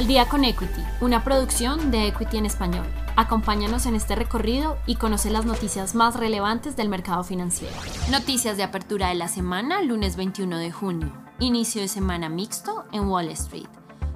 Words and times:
Al 0.00 0.06
día 0.06 0.26
con 0.26 0.46
Equity, 0.46 0.80
una 1.02 1.24
producción 1.24 1.90
de 1.90 2.06
Equity 2.06 2.38
en 2.38 2.46
español. 2.46 2.86
Acompáñanos 3.16 3.84
en 3.84 3.94
este 3.94 4.14
recorrido 4.14 4.78
y 4.86 4.94
conoce 4.94 5.28
las 5.28 5.44
noticias 5.44 5.94
más 5.94 6.16
relevantes 6.16 6.74
del 6.74 6.88
mercado 6.88 7.22
financiero. 7.22 7.76
Noticias 8.10 8.56
de 8.56 8.62
apertura 8.62 9.08
de 9.08 9.16
la 9.16 9.28
semana, 9.28 9.82
lunes 9.82 10.16
21 10.16 10.56
de 10.56 10.72
junio. 10.72 11.12
Inicio 11.38 11.82
de 11.82 11.88
semana 11.88 12.30
mixto 12.30 12.86
en 12.92 13.10
Wall 13.10 13.28
Street. 13.28 13.68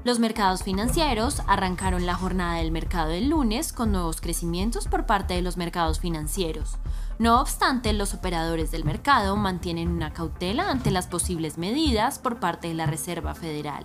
Los 0.05 0.21
mercados 0.21 0.63
financieros 0.63 1.43
arrancaron 1.47 2.07
la 2.07 2.15
jornada 2.15 2.55
del 2.55 2.71
mercado 2.71 3.11
del 3.11 3.29
lunes 3.29 3.75
con 3.75 3.93
nuevos 3.93 4.23
crecimientos 4.23 4.89
por 4.89 5.05
parte 5.05 5.35
de 5.35 5.43
los 5.43 5.59
mercados 5.59 6.01
financieros. 6.01 6.79
No 7.19 7.43
obstante, 7.43 7.93
los 7.93 8.15
operadores 8.15 8.71
del 8.71 8.87
mercado 8.87 9.37
mantienen 9.37 9.91
una 9.91 10.15
cautela 10.15 10.71
ante 10.71 10.91
las 10.91 11.09
posibles 11.09 11.59
medidas 11.59 12.19
por 12.19 12.41
parte 12.41 12.69
de 12.69 12.75
la 12.75 12.87
Reserva 12.87 13.35
Federal 13.35 13.85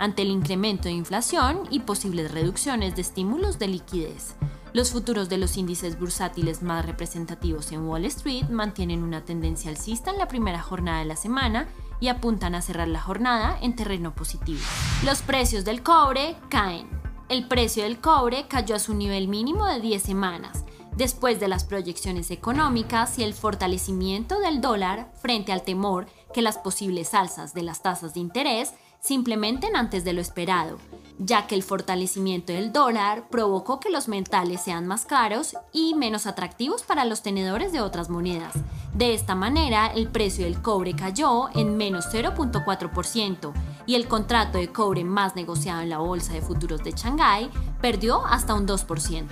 ante 0.00 0.22
el 0.22 0.30
incremento 0.30 0.84
de 0.84 0.92
inflación 0.92 1.64
y 1.70 1.80
posibles 1.80 2.30
reducciones 2.30 2.96
de 2.96 3.02
estímulos 3.02 3.58
de 3.58 3.68
liquidez. 3.68 4.34
Los 4.72 4.92
futuros 4.92 5.28
de 5.28 5.36
los 5.36 5.58
índices 5.58 5.98
bursátiles 5.98 6.62
más 6.62 6.86
representativos 6.86 7.70
en 7.70 7.86
Wall 7.86 8.06
Street 8.06 8.48
mantienen 8.48 9.02
una 9.02 9.26
tendencia 9.26 9.70
alcista 9.70 10.10
en 10.10 10.16
la 10.16 10.26
primera 10.26 10.62
jornada 10.62 11.00
de 11.00 11.04
la 11.04 11.16
semana 11.16 11.68
y 12.00 12.08
apuntan 12.08 12.54
a 12.54 12.62
cerrar 12.62 12.88
la 12.88 13.02
jornada 13.02 13.58
en 13.60 13.76
terreno 13.76 14.14
positivo. 14.14 14.60
Los 15.04 15.20
precios 15.20 15.66
del 15.66 15.82
cobre 15.82 16.34
caen. 16.48 16.88
El 17.28 17.46
precio 17.46 17.82
del 17.82 18.00
cobre 18.00 18.46
cayó 18.48 18.76
a 18.76 18.80
su 18.80 18.94
nivel 18.94 19.28
mínimo 19.28 19.66
de 19.66 19.80
10 19.80 20.02
semanas, 20.02 20.64
después 20.96 21.40
de 21.40 21.48
las 21.48 21.64
proyecciones 21.64 22.30
económicas 22.30 23.18
y 23.18 23.22
el 23.22 23.34
fortalecimiento 23.34 24.40
del 24.40 24.62
dólar 24.62 25.12
frente 25.20 25.52
al 25.52 25.62
temor 25.62 26.06
que 26.32 26.40
las 26.40 26.56
posibles 26.56 27.12
alzas 27.12 27.52
de 27.52 27.62
las 27.62 27.82
tasas 27.82 28.14
de 28.14 28.20
interés 28.20 28.72
se 29.00 29.14
implementen 29.14 29.76
antes 29.76 30.04
de 30.04 30.12
lo 30.12 30.20
esperado, 30.20 30.78
ya 31.18 31.46
que 31.46 31.54
el 31.54 31.62
fortalecimiento 31.62 32.52
del 32.52 32.72
dólar 32.72 33.28
provocó 33.28 33.80
que 33.80 33.90
los 33.90 34.08
metales 34.08 34.62
sean 34.62 34.86
más 34.86 35.04
caros 35.04 35.56
y 35.72 35.94
menos 35.94 36.26
atractivos 36.26 36.82
para 36.82 37.04
los 37.04 37.22
tenedores 37.22 37.72
de 37.72 37.80
otras 37.80 38.10
monedas. 38.10 38.54
De 38.94 39.14
esta 39.14 39.34
manera, 39.34 39.86
el 39.88 40.08
precio 40.08 40.44
del 40.44 40.60
cobre 40.60 40.94
cayó 40.94 41.48
en 41.54 41.76
menos 41.76 42.06
0.4% 42.12 43.52
y 43.86 43.94
el 43.94 44.08
contrato 44.08 44.58
de 44.58 44.68
cobre 44.68 45.04
más 45.04 45.36
negociado 45.36 45.80
en 45.80 45.90
la 45.90 45.98
Bolsa 45.98 46.32
de 46.32 46.42
Futuros 46.42 46.82
de 46.82 46.92
Shanghái 46.92 47.50
perdió 47.80 48.26
hasta 48.26 48.54
un 48.54 48.66
2%. 48.66 49.26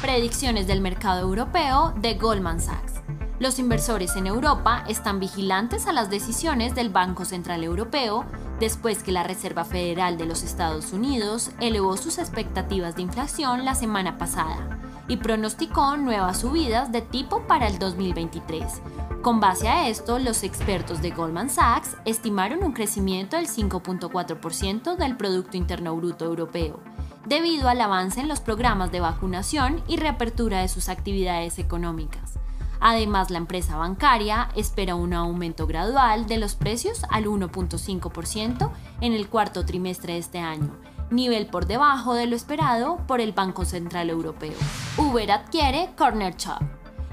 Predicciones 0.00 0.66
del 0.66 0.80
mercado 0.80 1.20
europeo 1.20 1.94
de 2.00 2.14
Goldman 2.14 2.60
Sachs. 2.60 2.95
Los 3.38 3.58
inversores 3.58 4.16
en 4.16 4.26
Europa 4.26 4.82
están 4.88 5.20
vigilantes 5.20 5.86
a 5.86 5.92
las 5.92 6.08
decisiones 6.08 6.74
del 6.74 6.88
Banco 6.88 7.26
Central 7.26 7.64
Europeo 7.64 8.24
después 8.58 9.02
que 9.02 9.12
la 9.12 9.24
Reserva 9.24 9.66
Federal 9.66 10.16
de 10.16 10.24
los 10.24 10.42
Estados 10.42 10.94
Unidos 10.94 11.50
elevó 11.60 11.98
sus 11.98 12.16
expectativas 12.16 12.96
de 12.96 13.02
inflación 13.02 13.66
la 13.66 13.74
semana 13.74 14.16
pasada 14.16 14.80
y 15.06 15.18
pronosticó 15.18 15.98
nuevas 15.98 16.40
subidas 16.40 16.92
de 16.92 17.02
tipo 17.02 17.46
para 17.46 17.68
el 17.68 17.78
2023. 17.78 18.80
Con 19.20 19.38
base 19.38 19.68
a 19.68 19.88
esto, 19.88 20.18
los 20.18 20.42
expertos 20.42 21.02
de 21.02 21.10
Goldman 21.10 21.50
Sachs 21.50 21.94
estimaron 22.06 22.64
un 22.64 22.72
crecimiento 22.72 23.36
del 23.36 23.48
5.4% 23.48 24.96
del 24.96 25.16
Producto 25.18 25.58
Interno 25.58 25.94
Bruto 25.94 26.24
Europeo, 26.24 26.80
debido 27.26 27.68
al 27.68 27.82
avance 27.82 28.20
en 28.20 28.28
los 28.28 28.40
programas 28.40 28.90
de 28.92 29.00
vacunación 29.00 29.82
y 29.86 29.98
reapertura 29.98 30.60
de 30.60 30.68
sus 30.68 30.88
actividades 30.88 31.58
económicas. 31.58 32.35
Además, 32.80 33.30
la 33.30 33.38
empresa 33.38 33.76
bancaria 33.76 34.48
espera 34.54 34.94
un 34.94 35.14
aumento 35.14 35.66
gradual 35.66 36.26
de 36.26 36.38
los 36.38 36.54
precios 36.54 37.02
al 37.10 37.26
1.5% 37.26 38.70
en 39.00 39.12
el 39.12 39.28
cuarto 39.28 39.64
trimestre 39.64 40.14
de 40.14 40.18
este 40.18 40.38
año, 40.38 40.76
nivel 41.10 41.46
por 41.46 41.66
debajo 41.66 42.14
de 42.14 42.26
lo 42.26 42.36
esperado 42.36 42.98
por 43.06 43.20
el 43.20 43.32
Banco 43.32 43.64
Central 43.64 44.10
Europeo. 44.10 44.56
Uber 44.98 45.30
adquiere 45.32 45.90
Corner 45.96 46.36
Shop. 46.36 46.60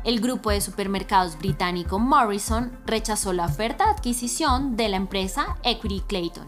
El 0.04 0.20
grupo 0.20 0.50
de 0.50 0.60
supermercados 0.60 1.38
británico 1.38 1.98
Morrison 1.98 2.78
rechazó 2.86 3.32
la 3.32 3.46
oferta 3.46 3.86
de 3.86 3.92
adquisición 3.92 4.76
de 4.76 4.90
la 4.90 4.98
empresa 4.98 5.58
Equity 5.64 6.02
Clayton, 6.02 6.46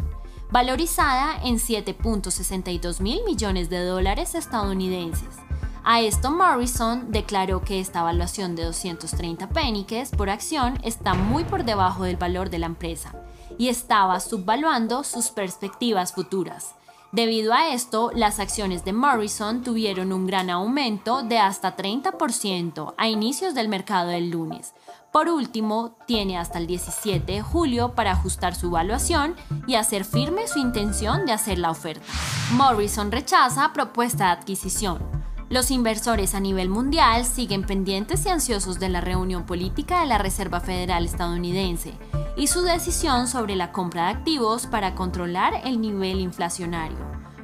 valorizada 0.51 1.37
en 1.41 1.55
7.62 1.55 2.99
mil 2.99 3.23
millones 3.23 3.69
de 3.69 3.85
dólares 3.85 4.35
estadounidenses 4.35 5.37
a 5.85 6.01
esto 6.01 6.31
Morrison 6.31 7.11
declaró 7.11 7.61
que 7.61 7.79
esta 7.79 7.99
evaluación 7.99 8.55
de 8.55 8.65
230 8.65 9.49
peniques 9.49 10.09
por 10.09 10.31
acción 10.31 10.79
está 10.83 11.13
muy 11.13 11.43
por 11.43 11.63
debajo 11.63 12.03
del 12.03 12.17
valor 12.17 12.49
de 12.49 12.57
la 12.57 12.65
empresa 12.65 13.13
y 13.59 13.69
estaba 13.69 14.19
subvaluando 14.19 15.03
sus 15.03 15.29
perspectivas 15.29 16.13
futuras. 16.13 16.73
Debido 17.11 17.53
a 17.53 17.69
esto, 17.69 18.11
las 18.13 18.39
acciones 18.39 18.83
de 18.83 18.93
Morrison 18.93 19.61
tuvieron 19.61 20.11
un 20.11 20.25
gran 20.27 20.49
aumento 20.49 21.23
de 21.23 21.37
hasta 21.37 21.77
30% 21.77 22.93
a 22.97 23.07
inicios 23.07 23.53
del 23.53 23.69
mercado 23.69 24.09
del 24.09 24.31
lunes. 24.31 24.73
Por 25.13 25.29
último, 25.29 25.95
tiene 26.07 26.37
hasta 26.37 26.57
el 26.57 26.67
17 26.67 27.31
de 27.31 27.41
julio 27.41 27.95
para 27.95 28.11
ajustar 28.11 28.53
su 28.53 28.67
evaluación 28.67 29.35
y 29.65 29.75
hacer 29.75 30.03
firme 30.03 30.47
su 30.47 30.59
intención 30.59 31.25
de 31.25 31.31
hacer 31.31 31.57
la 31.57 31.71
oferta. 31.71 32.03
Morrison 32.51 33.11
rechaza 33.11 33.71
propuesta 33.71 34.25
de 34.25 34.31
adquisición. 34.31 35.14
Los 35.47 35.69
inversores 35.69 36.33
a 36.33 36.39
nivel 36.39 36.69
mundial 36.69 37.23
siguen 37.23 37.63
pendientes 37.63 38.25
y 38.25 38.29
ansiosos 38.29 38.79
de 38.79 38.89
la 38.89 38.99
reunión 38.99 39.45
política 39.45 39.99
de 39.99 40.07
la 40.07 40.17
Reserva 40.17 40.59
Federal 40.59 41.05
estadounidense 41.05 41.93
y 42.35 42.47
su 42.47 42.63
decisión 42.63 43.27
sobre 43.27 43.55
la 43.55 43.71
compra 43.71 44.05
de 44.05 44.13
activos 44.13 44.65
para 44.65 44.95
controlar 44.95 45.61
el 45.63 45.79
nivel 45.79 46.19
inflacionario. 46.19 46.97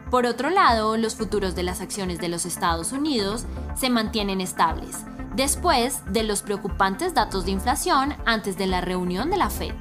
Por 0.10 0.26
otro 0.26 0.50
lado, 0.50 0.98
los 0.98 1.16
futuros 1.16 1.54
de 1.54 1.62
las 1.62 1.80
acciones 1.80 2.20
de 2.20 2.28
los 2.28 2.48
Estados 2.48 2.92
Unidos 2.92 3.46
se 3.76 3.92
mantienen 3.92 4.42
estables, 4.42 5.06
después 5.36 6.02
de 6.12 6.24
los 6.24 6.42
preocupantes 6.42 7.14
datos 7.14 7.46
de 7.46 7.52
inflación 7.52 8.16
antes 8.26 8.58
de 8.58 8.66
la 8.66 8.82
reunión 8.82 9.30
de 9.30 9.38
la 9.38 9.52
Fed. 9.52 9.76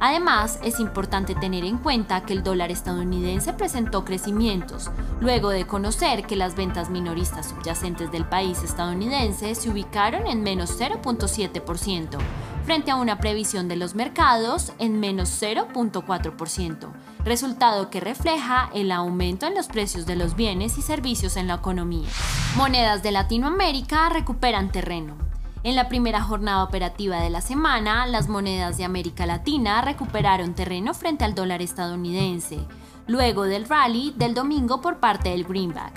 Además, 0.00 0.60
es 0.62 0.78
importante 0.78 1.34
tener 1.34 1.64
en 1.64 1.78
cuenta 1.78 2.22
que 2.22 2.32
el 2.32 2.44
dólar 2.44 2.70
estadounidense 2.70 3.52
presentó 3.52 4.04
crecimientos, 4.04 4.90
luego 5.20 5.50
de 5.50 5.66
conocer 5.66 6.24
que 6.24 6.36
las 6.36 6.54
ventas 6.54 6.88
minoristas 6.88 7.48
subyacentes 7.48 8.12
del 8.12 8.24
país 8.24 8.62
estadounidense 8.62 9.54
se 9.56 9.68
ubicaron 9.68 10.28
en 10.28 10.42
menos 10.42 10.78
0.7%, 10.78 12.18
frente 12.64 12.90
a 12.92 12.96
una 12.96 13.18
previsión 13.18 13.66
de 13.66 13.76
los 13.76 13.96
mercados 13.96 14.72
en 14.78 15.00
menos 15.00 15.42
0.4%, 15.42 16.92
resultado 17.24 17.90
que 17.90 17.98
refleja 17.98 18.70
el 18.74 18.92
aumento 18.92 19.46
en 19.46 19.54
los 19.54 19.66
precios 19.66 20.06
de 20.06 20.14
los 20.14 20.36
bienes 20.36 20.78
y 20.78 20.82
servicios 20.82 21.36
en 21.36 21.48
la 21.48 21.54
economía. 21.54 22.08
Monedas 22.56 23.02
de 23.02 23.10
Latinoamérica 23.10 24.10
recuperan 24.10 24.70
terreno. 24.70 25.27
En 25.64 25.74
la 25.74 25.88
primera 25.88 26.22
jornada 26.22 26.62
operativa 26.62 27.20
de 27.20 27.30
la 27.30 27.40
semana, 27.40 28.06
las 28.06 28.28
monedas 28.28 28.78
de 28.78 28.84
América 28.84 29.26
Latina 29.26 29.82
recuperaron 29.82 30.54
terreno 30.54 30.94
frente 30.94 31.24
al 31.24 31.34
dólar 31.34 31.62
estadounidense, 31.62 32.60
luego 33.08 33.42
del 33.42 33.68
rally 33.68 34.14
del 34.16 34.34
domingo 34.34 34.80
por 34.80 35.00
parte 35.00 35.30
del 35.30 35.44
greenback. 35.44 35.92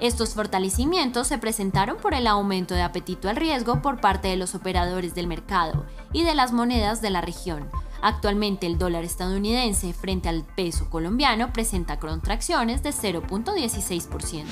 Estos 0.00 0.34
fortalecimientos 0.34 1.28
se 1.28 1.38
presentaron 1.38 1.98
por 1.98 2.14
el 2.14 2.26
aumento 2.26 2.74
de 2.74 2.82
apetito 2.82 3.28
al 3.28 3.36
riesgo 3.36 3.82
por 3.82 4.00
parte 4.00 4.28
de 4.28 4.36
los 4.36 4.54
operadores 4.54 5.14
del 5.14 5.26
mercado 5.26 5.84
y 6.12 6.24
de 6.24 6.34
las 6.34 6.52
monedas 6.52 7.02
de 7.02 7.10
la 7.10 7.20
región. 7.20 7.68
Actualmente 8.00 8.66
el 8.66 8.78
dólar 8.78 9.04
estadounidense 9.04 9.92
frente 9.92 10.28
al 10.28 10.42
peso 10.42 10.90
colombiano 10.90 11.52
presenta 11.52 12.00
contracciones 12.00 12.82
de 12.82 12.90
0.16%. 12.90 14.44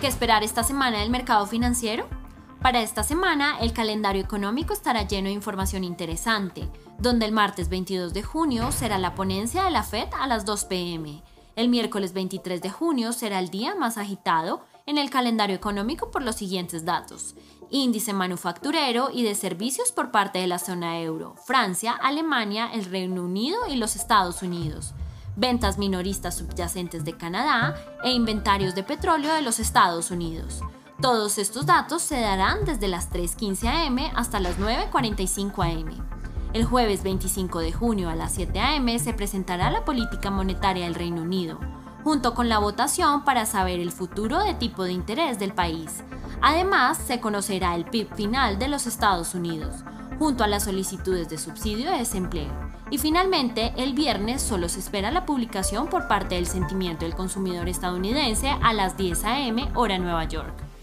¿Qué 0.00 0.06
esperar 0.08 0.42
esta 0.42 0.64
semana 0.64 0.98
del 0.98 1.10
mercado 1.10 1.46
financiero? 1.46 2.19
Para 2.62 2.82
esta 2.82 3.02
semana, 3.02 3.58
el 3.60 3.72
calendario 3.72 4.22
económico 4.22 4.74
estará 4.74 5.08
lleno 5.08 5.28
de 5.28 5.34
información 5.34 5.82
interesante, 5.82 6.68
donde 6.98 7.24
el 7.24 7.32
martes 7.32 7.70
22 7.70 8.12
de 8.12 8.22
junio 8.22 8.70
será 8.70 8.98
la 8.98 9.14
ponencia 9.14 9.64
de 9.64 9.70
la 9.70 9.82
Fed 9.82 10.08
a 10.18 10.26
las 10.26 10.44
2 10.44 10.66
pm. 10.66 11.22
El 11.56 11.70
miércoles 11.70 12.12
23 12.12 12.60
de 12.60 12.68
junio 12.68 13.14
será 13.14 13.38
el 13.38 13.48
día 13.48 13.74
más 13.74 13.96
agitado 13.96 14.62
en 14.84 14.98
el 14.98 15.08
calendario 15.08 15.56
económico 15.56 16.10
por 16.10 16.22
los 16.22 16.36
siguientes 16.36 16.84
datos. 16.84 17.34
Índice 17.70 18.12
manufacturero 18.12 19.08
y 19.10 19.22
de 19.22 19.34
servicios 19.34 19.90
por 19.90 20.10
parte 20.10 20.38
de 20.38 20.46
la 20.46 20.58
zona 20.58 21.00
euro, 21.00 21.36
Francia, 21.46 21.92
Alemania, 21.92 22.70
el 22.74 22.84
Reino 22.84 23.24
Unido 23.24 23.58
y 23.70 23.76
los 23.76 23.96
Estados 23.96 24.42
Unidos. 24.42 24.92
Ventas 25.34 25.78
minoristas 25.78 26.36
subyacentes 26.36 27.06
de 27.06 27.16
Canadá 27.16 27.74
e 28.04 28.12
inventarios 28.12 28.74
de 28.74 28.82
petróleo 28.82 29.32
de 29.32 29.40
los 29.40 29.58
Estados 29.60 30.10
Unidos. 30.10 30.60
Todos 31.00 31.38
estos 31.38 31.64
datos 31.64 32.02
se 32.02 32.20
darán 32.20 32.66
desde 32.66 32.86
las 32.86 33.10
3.15 33.10 33.86
am 33.86 33.98
hasta 34.14 34.38
las 34.38 34.58
9.45 34.58 35.64
am. 35.64 36.06
El 36.52 36.66
jueves 36.66 37.02
25 37.02 37.60
de 37.60 37.72
junio 37.72 38.10
a 38.10 38.14
las 38.14 38.34
7 38.34 38.60
am 38.60 38.98
se 38.98 39.14
presentará 39.14 39.70
la 39.70 39.86
política 39.86 40.30
monetaria 40.30 40.84
del 40.84 40.94
Reino 40.94 41.22
Unido, 41.22 41.58
junto 42.04 42.34
con 42.34 42.50
la 42.50 42.58
votación 42.58 43.24
para 43.24 43.46
saber 43.46 43.80
el 43.80 43.92
futuro 43.92 44.40
de 44.40 44.52
tipo 44.52 44.84
de 44.84 44.92
interés 44.92 45.38
del 45.38 45.54
país. 45.54 46.04
Además, 46.42 46.98
se 46.98 47.18
conocerá 47.18 47.76
el 47.76 47.86
PIB 47.86 48.14
final 48.14 48.58
de 48.58 48.68
los 48.68 48.86
Estados 48.86 49.34
Unidos, 49.34 49.76
junto 50.18 50.44
a 50.44 50.48
las 50.48 50.64
solicitudes 50.64 51.30
de 51.30 51.38
subsidio 51.38 51.90
de 51.90 51.98
desempleo 51.98 52.52
Y 52.90 52.98
finalmente, 52.98 53.72
el 53.78 53.94
viernes 53.94 54.42
solo 54.42 54.68
se 54.68 54.80
espera 54.80 55.10
la 55.10 55.24
publicación 55.24 55.88
por 55.88 56.08
parte 56.08 56.34
del 56.34 56.46
sentimiento 56.46 57.06
del 57.06 57.14
consumidor 57.14 57.70
estadounidense 57.70 58.50
a 58.50 58.74
las 58.74 58.98
10 58.98 59.24
a.m. 59.24 59.70
hora 59.74 59.98
Nueva 59.98 60.24
York. 60.24 60.69